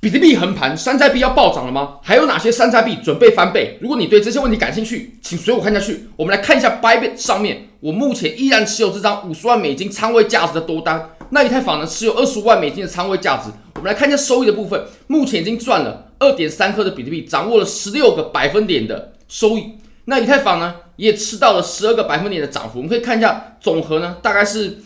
[0.00, 1.98] 比特币横盘，山寨币要暴涨了吗？
[2.04, 3.76] 还有哪些山寨币准备翻倍？
[3.80, 6.08] 如果你对这些问题感兴趣，请随我看下去。
[6.14, 11.10] 我们来看一下 Bybit 上面，我目前依然持有这张五十万美金仓位价值的多单。
[11.30, 13.50] 那以太坊呢，持有二十五万美金的仓位价值。
[13.74, 19.78] 我们来看一下收益的部分，目前已经赚了二点三颗的比特币，掌握了十六个百分点的收益。
[20.04, 22.78] 那以太坊呢，也吃到了十二个百分点的涨幅。
[22.78, 24.78] 我们可以看一下总和呢，大概是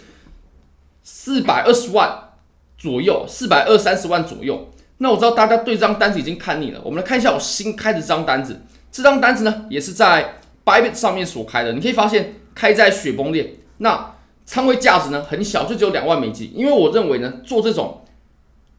[1.03, 2.31] 四百二十万
[2.79, 4.71] 左右，四百二三十万左右。
[5.03, 8.63] 那我知道大家对这张单子已经看腻了，我们来看一下我新开的这张单子。
[8.93, 11.73] 这张单子呢，也是在 Bybit 上面所开的。
[11.73, 14.15] 你可以发现开在雪崩链，那
[14.47, 16.53] 仓位价值呢很小，就只有两万美金。
[16.55, 18.03] 因为我认为呢，做这种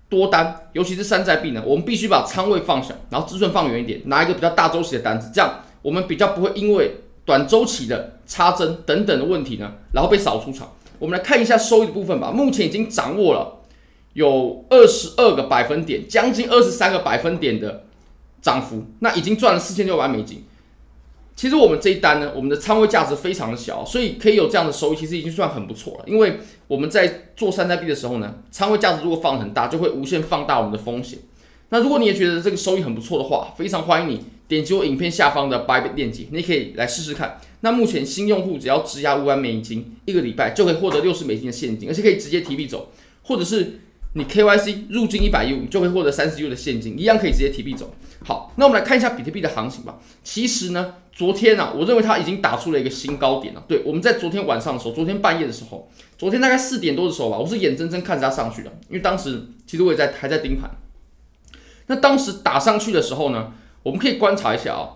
[0.08, 10.72] 多单，尤其是山寨币呢，我们必须把仓位放小，然后止损放远一点，拿一个比较大周期的单子，这样我们比较不会因为短周期的插针等等的问题呢，然后被扫出场。
[11.00, 13.60] 我们来看一下收益的部分吧，目前已经掌握了。
[14.14, 17.86] 有二十二个百分点，将近二十三个百分点的
[18.42, 20.44] 涨幅，那已经赚了四千六百美金。
[21.36, 26.04] 其实我们这一单呢，我们的仓位价值非常的小，所以可以有这样的收益，其实已经算很不错了。
[26.06, 31.18] 因为我们在做山寨币的时候呢，仓位价值如果放很大，就会无限放大我们的风险。
[31.70, 37.42] 那如果你也觉得这个收益很不错的话，非常欢迎你点击我影片下方的 Bybit 链接，你可以来试试看。
[37.62, 42.92] 那目前新用户只要质押五万美金，一个礼拜就可以获得六十美金的现金，而且可以直接提币走，
[43.24, 43.80] 或者是。
[44.16, 47.94] 你 KYC 入金一百 U，就会获得三十 U 的现金，一样可以直接提币走。
[48.24, 50.00] 好，那我们来看一下比特币的行情吧。
[50.24, 53.64] 其实呢，昨天啊，我认为它已经打出了一个新高点了。
[53.68, 60.70] 对，我们在昨天晚上的时候，昨天半夜的时候，昨天大概四点多的时候吧，我是眼睁睁看着它上去的，因为当时其实我也在还在盯盘。
[61.88, 64.94] 那当时打上去的时候呢，我们可以观察一下啊，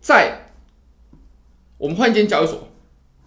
[0.00, 0.46] 在
[1.76, 2.68] 我们换一间交易所。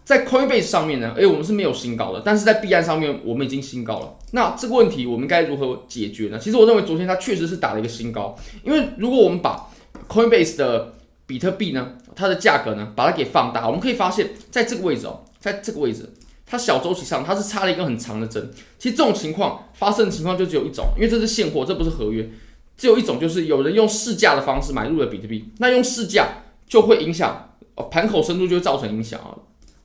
[0.09, 4.15] 在 Coinbase 上面呢，诶、我们是没有新高的，但是在币安上面我们已经新高了。
[4.31, 6.39] 那这个问题我们该如何解决呢？
[6.39, 9.69] 其实我认为昨天它确实是打了一个新高，因为如果我们把
[10.07, 10.95] Coinbase 的
[11.27, 16.11] 比特币呢，它的价格呢，把它给放大，我们可以发现，在这个位置哦，在这个位置，
[16.43, 18.51] 它小周期上它是插了一根很长的针。
[18.79, 22.27] 其实这种情况发生的情况就只有一种，因为这是现货，这不是合约，
[22.75, 26.29] 只有一种就是有人用市价的方式买入了比特币，那用市价
[26.67, 27.51] 就会影响，
[27.91, 29.37] 盘口深度就会造成影响啊。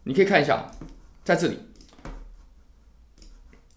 [0.05, 0.71] 你可以看一下，
[1.25, 1.59] 在这里，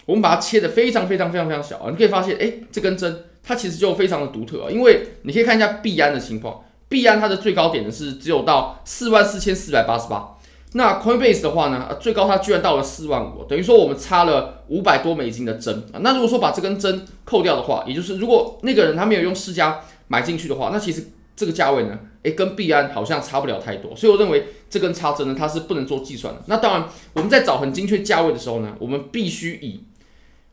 [0.06, 1.90] 我们把它切的非常非常非常非常小啊！
[1.90, 10.38] 你可以发现，哎，这根针它其实就非常的独特啊，因为你可以看一下币安的情况，币安它的最高点呢是只有到四万四千四百八十八，
[10.74, 16.00] 那 Coinbase 的话呢，最高它居然到了四万五，等于说我们差了五百多美金的针啊！
[16.02, 21.08] 那如果说把这根针扣掉的话，也就是如果那个人他没有用市价买进去的话，那其实。
[21.40, 26.42] 这个价位呢，诶，跟币安好像差不了太多，所以我认为这根插针呢，它是不能做计算的。
[26.48, 29.84] 那当然，我们在找很精确价位的时候呢，我们必须以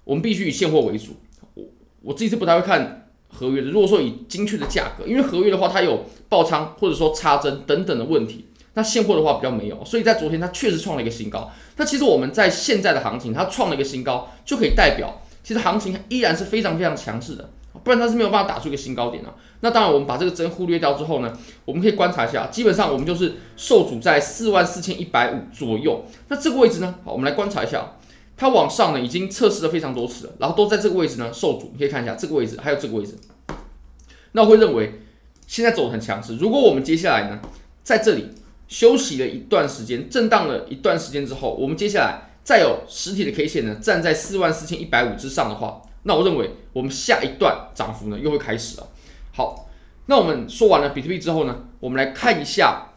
[0.05, 1.17] 我们必须以现货为主。
[1.55, 1.65] 我
[2.03, 3.71] 我自己是不太会看合约的。
[3.71, 9.85] 如果说以精确的价格，因为合约的话它有爆仓或者说插针等等的问题，那现货的话比较没有。
[9.85, 11.51] 所以在昨天它确实创了一个新高。
[11.77, 17.51] 那其实我们在现在的行情，它创了一个新高，就可以代表其实行情依然是非常非常强势的。
[17.85, 19.35] 不然它是没有办法打出一个新高点的啊。
[19.61, 21.33] 那当然，我们把这个针忽略掉之后呢，
[21.65, 26.05] 我们可以观察一下，基本上我们就是受阻在四万四千一百五左右。
[26.29, 27.97] 那这个位置呢，好，我们来观察一下，
[28.37, 31.71] 它往上呢已经测试了非常多次了，然后都在这个位置呢受阻。
[31.73, 33.15] 你可以看一下这个位置，还有这个位置。
[34.33, 35.01] 那我会认为
[35.47, 36.37] 现在走得很强势。
[36.37, 37.41] 如果我们接下来呢
[37.83, 38.29] 在这里
[38.69, 45.81] 休息了一段时间，震荡了一段时间之后，我们接下来再有实体的 K 线呢站在四万四千一百五之上的话。
[46.05, 48.87] 那我认为，我们下一段涨幅呢又会开始了。
[49.33, 49.69] 好，
[50.07, 52.93] 那我们说完了比特币之后呢，我们来看一下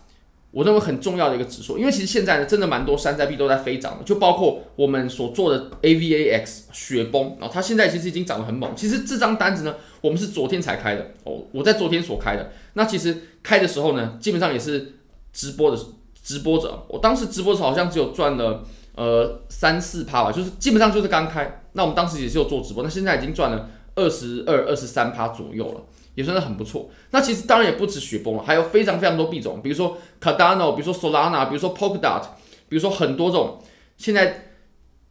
[0.51, 8.75] 我认为很重要的一个指数，因为其实现在呢真的蛮多山寨币都在飞涨的，就包括我们所做的 AVAX 雪崩，然后它现在其实已经涨得很猛。
[8.75, 12.51] 其实这张单子呢，我们是昨天才开的哦，我在昨天所开的。
[12.73, 14.95] 那其实开的时候呢，基本上也是
[15.31, 15.81] 直播的
[16.21, 18.63] 直播者，我当时直播的时候好像只有赚了。
[18.97, 21.61] 呃，三四趴吧，就是基本上就是刚开。
[21.73, 25.81] 那我们当时也是有做直播，那现在已经赚了二十二、二十三趴左右了，
[26.15, 26.89] 也算是很不错。
[27.11, 32.23] 那其实当然也不止雪崩了，还有非常非常多币种，比如说 Cardano，比如说 Solana，比如说 Polkadot，
[32.67, 33.61] 比如说很多种。
[33.97, 34.51] 现在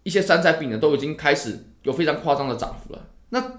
[0.05, 3.09] 一些山寨币呢，都已经开始有非常夸张的涨幅了。
[3.31, 3.59] 那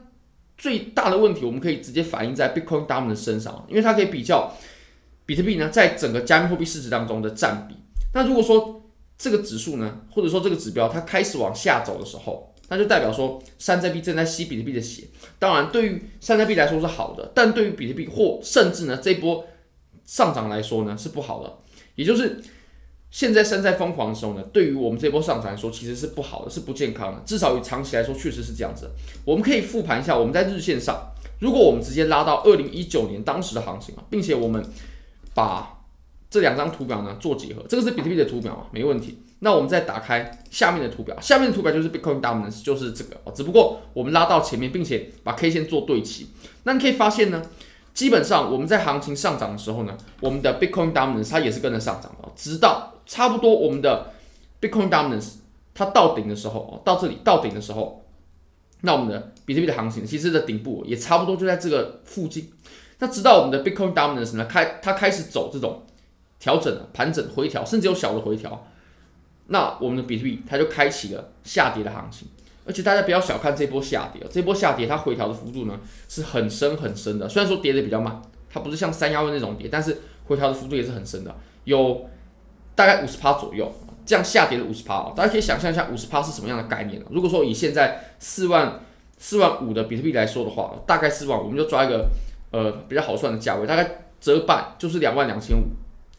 [0.57, 4.53] 最大的问题，我们可以直接反映在 Bitcoin Diamond 的身上，因为它可以比较
[5.25, 7.75] 比特币呢在整个加密货币市值当中的占比。
[8.13, 8.76] 那如果说
[9.18, 15.06] 这个指数呢，或者说这个指标，它开始往下走的时候，那就代表说山寨币正在吸比特币的血。
[15.40, 19.46] 当然，对于山寨币来说是好的，但对于比特币或甚至呢这波
[20.06, 21.58] 上涨来说呢是不好的。
[21.96, 22.40] 也就是
[23.10, 27.22] 现在山寨疯狂的时候呢，对于我们这波上涨来说其实是不好的，是不健康的。
[27.25, 28.92] 至少与长期来说确实是这样子。
[29.25, 34.64] 我们可以复盘一下，我们在日线上，如果我们直接拉到二零一九年当时的行情啊，并且我们
[35.34, 35.76] 把
[36.29, 39.19] 这两张图表呢做结合，这个是比特币的图表嘛，没问题。
[39.39, 46.29] 那我们再打开下面的图表，下面的图表就是 Bitcoin Dominance，就是这个，只不过我们拉到前面，并且把 K 线做对齐。
[46.63, 47.41] 那你可以发现呢，
[47.94, 54.12] 基本上我们在行情上涨的时候呢，我们的 Bitcoin Dominance 它也是跟着上涨的，直到差不多我们的
[54.59, 55.35] Bitcoin Dominance
[55.73, 58.03] 它到顶的时候，到这里到顶的时候，
[58.81, 62.51] 那我们的比特币的行情其实的顶部也差不多就在这个附近。
[63.00, 65.83] 那直到我们的 Bitcoin Dominance 呢开它开始走这种
[66.39, 68.68] 调整了、盘整、回调，甚至有小的回调。
[69.48, 72.28] 那我们的比特币它就开启了下跌的行情，
[72.66, 75.80] 而且大家不要小看这波下跌，这波下跌它回调的幅度呢
[76.10, 77.30] 是很深很深的。
[77.30, 82.10] 虽然说跌的比较慢，它不是像三幺那种跌，但是回调的幅度也是很深的，有
[82.75, 83.72] 大概五十趴左右。
[84.06, 87.06] 这样下跌的五十趴啊，大家可以想象一下五十趴是什么样的概念呢？
[87.12, 88.80] 如果说以现在四万
[89.18, 92.07] 四万五的比特币来说的话，大概四万，我们就抓一个
[92.51, 95.63] 呃比较好算的价位，大概折半就是两万两千五，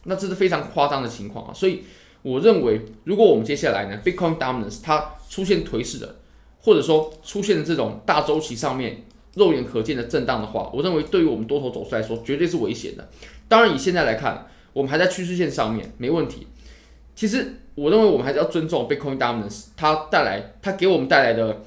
[0.03, 1.83] 那这是非常夸张的情况啊，所以。
[2.21, 6.17] 我认为，如果我们接下来呢，Bitcoin Dominance 它出现颓势的，
[6.59, 9.05] 或者说出现的这种大周期上面
[9.35, 13.09] 肉眼可见的震荡的话，我认为对于我们多头走势来说，绝对是危险的。
[13.47, 16.45] 当然，以现在来看，我们还在趋势线上面，没问题。
[17.15, 21.61] 其实，我认为我们还是要尊重 Bitcoin Dominance 它带来、它给我们带来的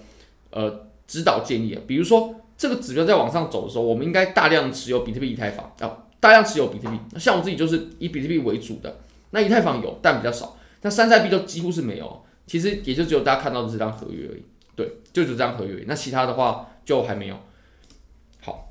[0.51, 1.81] 呃指导建议啊。
[1.87, 6.97] 比如说，这个指标在往上走的时候，我们应该大量持有比特币、以太坊啊，大量持有比特币。
[7.19, 9.01] 像我自己就是以比特币为主的。
[9.31, 10.57] 那以太坊有，但比较少。
[10.83, 14.43] 那山寨币都几乎是没有，其实也就只有大家看到的这张合约而已。
[14.77, 15.83] 对，就只有这张合约。
[15.89, 17.37] 那其他的话就还没有。
[18.41, 18.71] 好，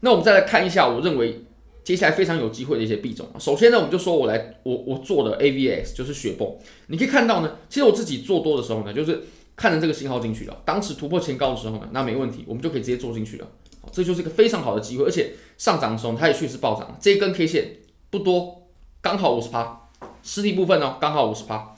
[0.00, 1.44] 那我们再来看一下，我认为
[1.82, 3.26] 接下来非常有机会的一些币种。
[3.38, 6.54] 首先呢，我们就说我来我我做的 AVS 就是雪崩。
[6.86, 9.22] 你可以看到呢，其实我自己做多的时候呢，就是
[9.56, 10.62] 看着这个信号进去了。
[10.64, 13.48] 当时突破前高的时候呢，那没问题，我们就可以直接做进去了。
[13.92, 16.96] 这就是一个非常好的机会，而且上涨的时候它也确实暴涨。
[17.00, 17.76] 这一根 K 线
[18.10, 18.56] 不多。
[19.02, 19.88] 刚好五十趴，
[20.22, 21.74] 实体部分呢，刚好五十趴。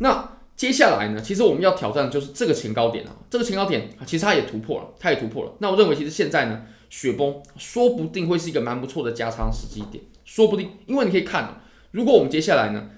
[0.00, 5.52] 那接下来呢，其实我们要挑战的就是这个前高点啊，这个前高点其实它也突破了，它也突破了。
[5.60, 11.62] 那我认为其实现在呢，雪崩说不定会是一个蛮不错的加仓时机点，说不定，因为你可以看啊，
[11.92, 12.90] 如果我们接下来呢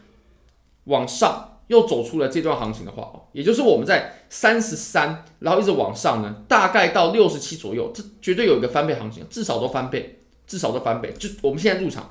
[0.87, 10.19] 往上又走出了这段行情的话哦，也就是我们在三十三，然后一直往上呢，大概到六十七左右，这绝对有一个翻倍行情，至少都翻倍，
[10.49, 11.15] 至少都翻倍。
[11.17, 12.11] 就我们现在入场。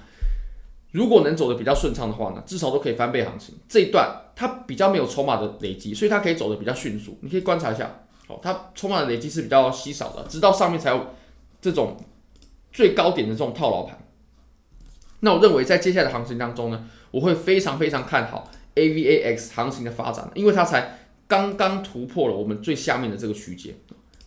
[0.91, 3.53] 如果能走得比较顺畅的话呢，至少都可以翻倍行情。
[3.67, 7.17] 这一段它比较没有筹码的累积，所以它可以走得比较迅速。
[7.21, 11.07] 你可以观察一下，哦，它筹码的累积是比较稀少的，直到上面才有
[11.61, 11.97] 这种
[12.71, 13.99] 最高点的这种套牢盘。
[15.19, 23.75] 那我认为在接下来的行情当中呢，我会非常非常看好 AVAX 行情的发展，因为它才刚刚突破了我们最下面的这个区间。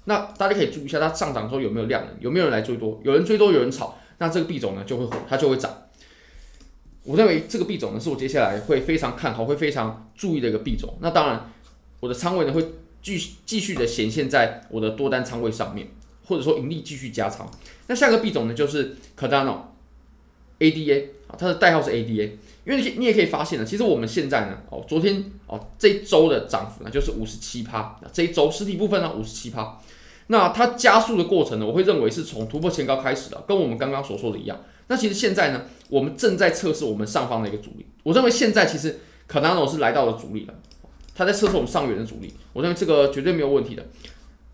[0.05, 3.01] 那大家可以注意一下，它上涨之后有没有量能，有没有人来追多？
[3.05, 5.73] 有人追多，有人炒，那这个币种呢就会，它就会涨。
[7.05, 10.95] 我认为这个币种呢，是我接下来会非常看好、会非常注意的一个币种。
[11.01, 11.53] 那当然，
[12.01, 12.65] 我的仓位呢会
[13.01, 15.89] 继续继续的显现在我的多单仓位上面，
[16.25, 17.49] 或者说盈利继续加仓。
[17.87, 19.57] 那下个币种呢就是 Cardano
[20.59, 22.31] ADA 啊，它的代号是 ADA。
[22.65, 29.79] 因为你你也可以发现呢，其实我们现在呢，哦，昨天哦这一周的涨幅呢就是五十七趴，这一周实体部分呢五十七趴。
[30.29, 34.61] 那它加速的过程呢，我会认为是从突破前高开始的，跟我们刚刚所说的一样。
[34.87, 37.87] 那其实现在呢，我们正在测试我们上方的一个阻力。
[38.05, 40.55] 我认为现在其实 Cardano 是来到了阻力了，
[41.15, 42.33] 它在测试我们上缘的阻力。
[42.53, 43.85] 我认为这个绝对没有问题的。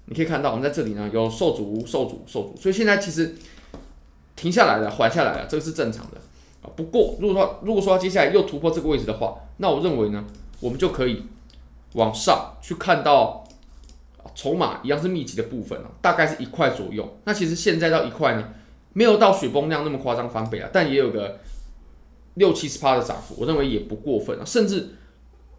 [0.06, 3.36] 你可以看到，我们在这里呢有受阻、受阻、受阻，所以现在其实
[4.34, 6.18] 停下来了、缓下来了，这个是正常的
[6.62, 6.70] 啊。
[6.76, 10.24] 不过如果说如果说接下来又突破这个位置的话，那我认为呢，
[10.60, 11.24] 我们就可以
[11.94, 13.44] 往上去看到
[14.34, 17.18] 筹码一样是密集的部分啊，大概是一块左右。
[17.24, 18.48] 那其实现在到一块呢？
[18.94, 21.38] 没有到雪崩那样那么夸张翻倍啊，但也有个
[22.34, 24.44] 六七十趴的涨幅，我认为也不过分啊。
[24.44, 24.88] 甚至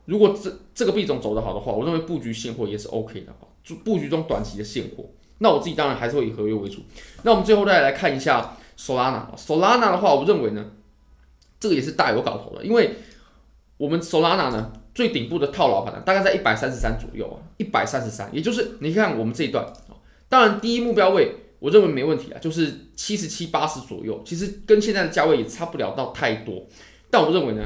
[0.06, 3.48] 如果这这个币种走得好的话，我认为布局现货也是 OK 的啊。
[3.64, 5.06] 就布局中短期的现货，
[5.38, 6.82] 那我自己当然还是会以合约为主。
[7.24, 10.66] 那我们最后再来看一下 Solana，Solana 的话，我认为呢，
[11.60, 12.96] 这个也是大有搞头的，因为
[13.78, 19.98] 我们 Solana 呢最顶部的套牢盘呢，大概在一百三十三左右啊，一百三十三，也就是你看我们这一段啊，
[20.28, 21.36] 当然第一目标位。
[21.60, 26.66] 我认为没问题啊，就是七十七八十左右，其实跟现在的价位也差不了到太多。
[27.10, 27.62] 但我认为呢，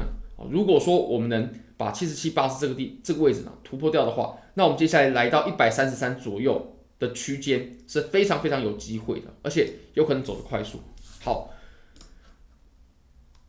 [0.50, 10.80] 如果说我们能把七十七八十这个地这个位置呢突破掉的话，那我们接下来来到一百三十三左右的区间是非常非常有机会的，而且有可能走得快速。
[11.22, 11.53] 好，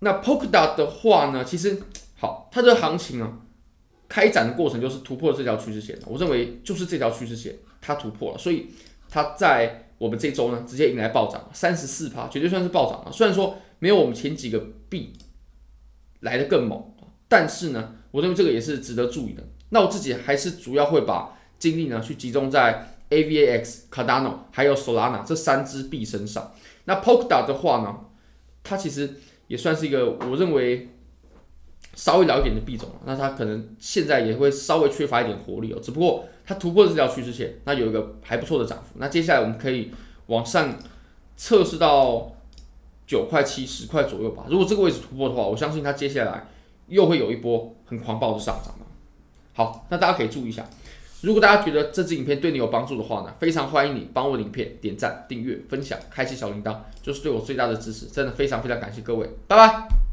[0.06, 1.82] 那 Polkadot 的话呢，其实
[2.16, 3.40] 好，它这行情啊，
[4.08, 8.68] 开展的过程就是突破这条趋势线，我认为就是这条趋势线它突破了，所以
[9.10, 9.82] 它在。
[9.98, 13.12] 我们这周呢直接迎来暴涨，三十四趴，绝对算是暴涨了。
[13.14, 14.60] 虽然说没有我们前几个
[14.90, 15.14] 币
[16.20, 16.84] 来的更猛，
[17.30, 19.42] 但是呢，我认为这个也是值得注意的。
[19.70, 26.52] 那我自己还是主要会把精力呢去集中在 AVAX、Cardano 还有 Solana 这三只币身上。
[26.84, 27.96] 那 Polkadot 的话呢，
[28.66, 30.90] 它其实也算是一个我认为
[31.94, 35.80] 稍微老一点的币种，那它可能现在也会稍微缺乏一点活力哦。
[35.82, 38.96] 只不过它突破这条趋势线，那有一个还不错的涨幅。
[38.96, 39.92] 那接下来我们可以
[40.28, 40.78] 往上
[41.38, 42.32] 测试到
[43.08, 44.46] 九块七、十块左右吧。
[44.50, 46.48] 如果这个位置突破的话，我相信它接下来
[46.88, 48.74] 又会有一波很狂暴的上涨。
[49.54, 50.68] 好，那大家可以注意一下。
[51.26, 58.06] 如果大家觉得这支影片对你有帮助的话呢，非常欢迎你帮我影片点赞、订阅、分享、开启小铃铛，就是对我最大的支持。
[58.06, 60.05] 真的非常非常感谢各位，拜拜。